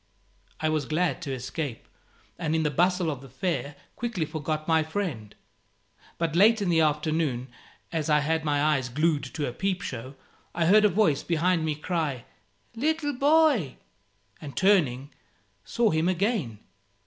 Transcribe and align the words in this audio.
I 0.59 0.67
was 0.67 0.85
glad 0.85 1.21
to 1.21 1.31
escape, 1.31 1.87
and 2.39 2.55
in 2.55 2.63
the 2.63 2.71
bustle 2.71 3.11
of 3.11 3.21
the 3.21 3.29
fair 3.29 3.75
quickly 3.95 4.25
forgot 4.25 4.67
my 4.67 4.81
friend. 4.81 5.35
But 6.17 6.35
late 6.35 6.59
in 6.59 6.69
the 6.69 6.81
afternoon, 6.81 7.49
as 7.91 8.09
I 8.09 8.21
had 8.21 8.43
my 8.43 8.63
eyes 8.63 8.89
glued 8.89 9.23
to 9.25 9.47
a 9.47 9.53
peep 9.53 9.83
show, 9.83 10.15
I 10.55 10.65
heard 10.65 10.85
a 10.85 10.89
voice 10.89 11.21
behind 11.21 11.63
me 11.65 11.75
cry 11.75 12.25
"Little 12.75 13.13
boy!" 13.13 13.75
and 14.41 14.57
turning, 14.57 15.11
saw 15.65 15.91
him 15.91 16.09
again. 16.09 16.57